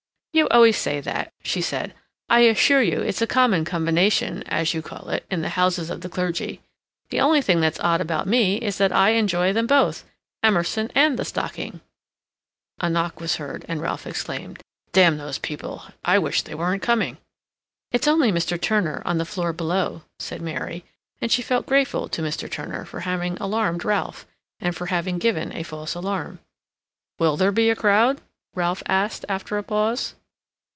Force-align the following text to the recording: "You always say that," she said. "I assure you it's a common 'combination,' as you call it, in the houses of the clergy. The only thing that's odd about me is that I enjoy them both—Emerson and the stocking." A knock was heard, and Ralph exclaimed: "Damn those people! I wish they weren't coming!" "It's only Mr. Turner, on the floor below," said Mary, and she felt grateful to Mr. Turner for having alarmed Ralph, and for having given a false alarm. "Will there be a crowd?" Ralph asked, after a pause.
"You 0.33 0.47
always 0.47 0.77
say 0.77 1.01
that," 1.01 1.33
she 1.43 1.59
said. 1.59 1.93
"I 2.29 2.39
assure 2.41 2.81
you 2.81 3.01
it's 3.01 3.21
a 3.21 3.27
common 3.27 3.65
'combination,' 3.65 4.43
as 4.43 4.73
you 4.73 4.81
call 4.81 5.09
it, 5.09 5.25
in 5.29 5.41
the 5.41 5.49
houses 5.59 5.89
of 5.89 5.99
the 5.99 6.07
clergy. 6.09 6.61
The 7.09 7.19
only 7.19 7.41
thing 7.41 7.59
that's 7.59 7.81
odd 7.81 7.99
about 7.99 8.29
me 8.29 8.55
is 8.55 8.77
that 8.77 8.93
I 8.93 9.09
enjoy 9.09 9.51
them 9.51 9.67
both—Emerson 9.67 10.89
and 10.95 11.19
the 11.19 11.25
stocking." 11.25 11.81
A 12.79 12.89
knock 12.89 13.19
was 13.19 13.35
heard, 13.35 13.65
and 13.67 13.81
Ralph 13.81 14.07
exclaimed: 14.07 14.61
"Damn 14.93 15.17
those 15.17 15.37
people! 15.37 15.83
I 16.05 16.17
wish 16.17 16.43
they 16.43 16.55
weren't 16.55 16.81
coming!" 16.81 17.17
"It's 17.91 18.07
only 18.07 18.31
Mr. 18.31 18.59
Turner, 18.59 19.01
on 19.03 19.17
the 19.17 19.25
floor 19.25 19.51
below," 19.51 20.03
said 20.17 20.41
Mary, 20.41 20.85
and 21.19 21.29
she 21.29 21.41
felt 21.41 21.65
grateful 21.65 22.07
to 22.07 22.21
Mr. 22.21 22.49
Turner 22.49 22.85
for 22.85 23.01
having 23.01 23.37
alarmed 23.39 23.83
Ralph, 23.83 24.25
and 24.61 24.73
for 24.77 24.85
having 24.85 25.19
given 25.19 25.51
a 25.53 25.63
false 25.63 25.93
alarm. 25.93 26.39
"Will 27.19 27.35
there 27.35 27.51
be 27.51 27.69
a 27.69 27.75
crowd?" 27.75 28.21
Ralph 28.55 28.81
asked, 28.85 29.25
after 29.27 29.57
a 29.57 29.63
pause. 29.63 30.15